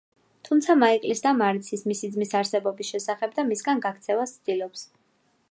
თუმცა 0.47 0.75
მაიკლის 0.83 1.21
დამ 1.25 1.43
არ 1.47 1.59
იცის 1.59 1.83
მისი 1.91 2.09
ძმის 2.15 2.33
არსებობის 2.41 2.91
შესახებ 2.95 3.37
და 3.37 3.47
მისგან 3.53 3.85
გაქცევას 3.87 4.35
ცდილობს. 4.41 4.89